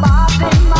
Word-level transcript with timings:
bobbing. 0.00 0.73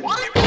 What? 0.00 0.37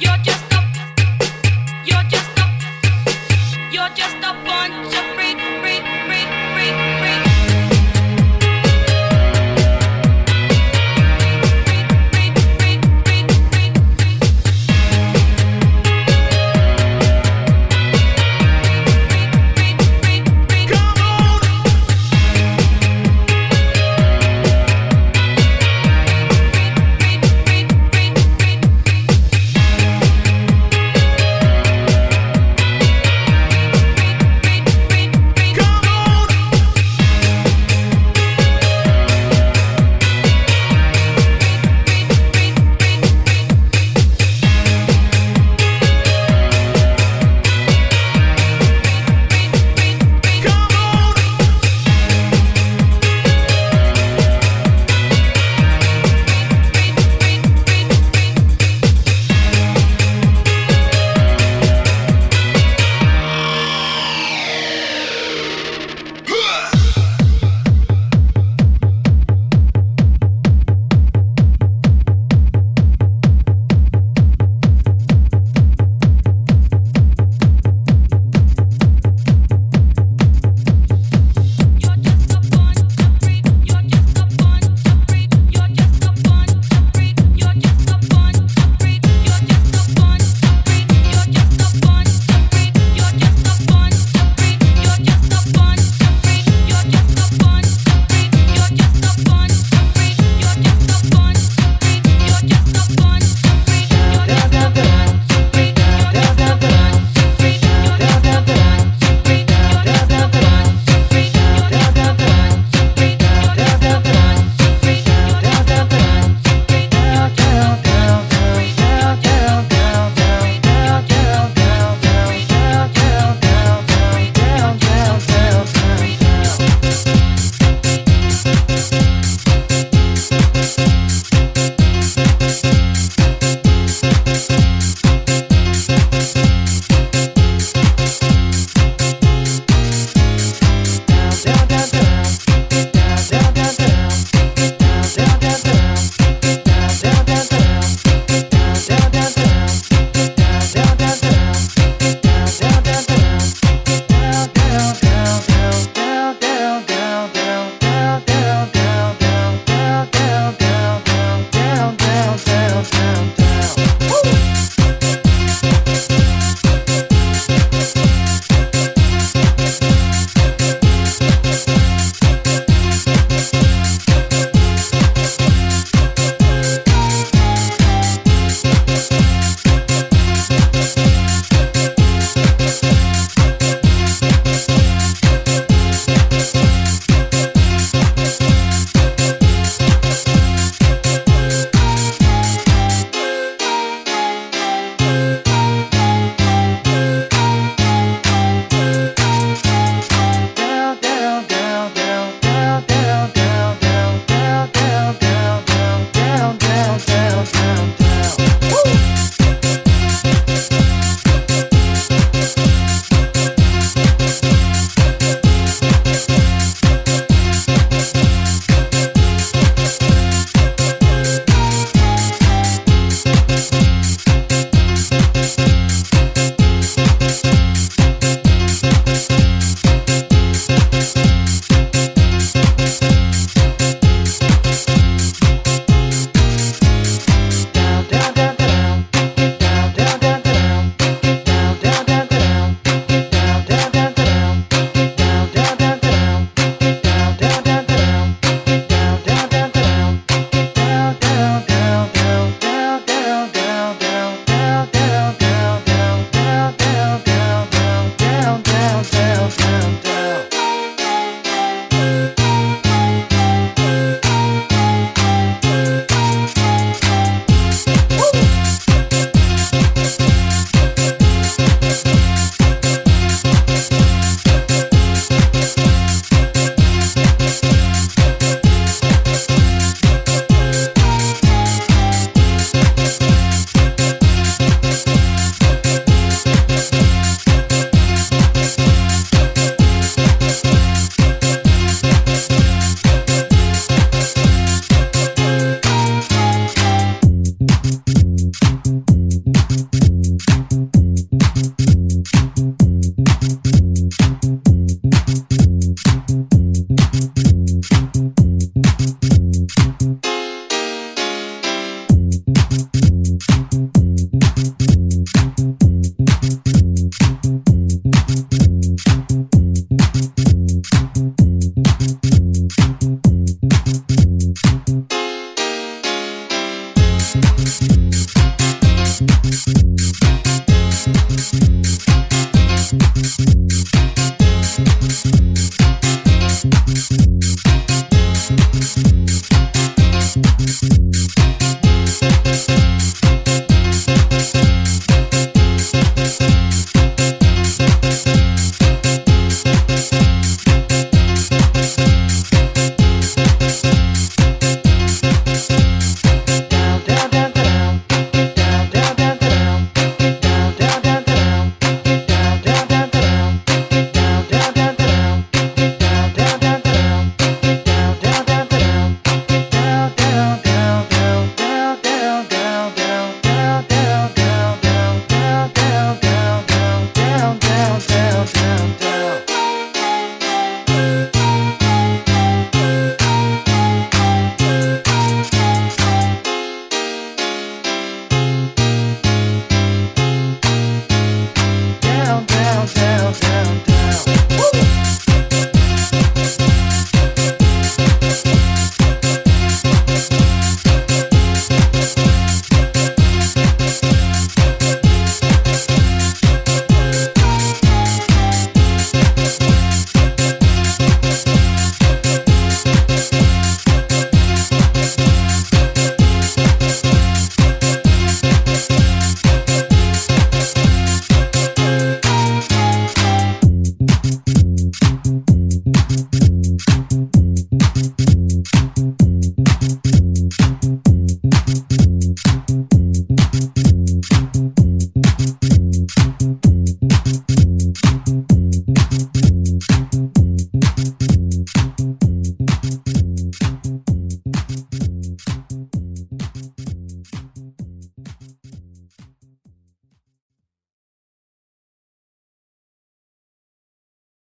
You're 0.00 0.16
just 0.24 0.43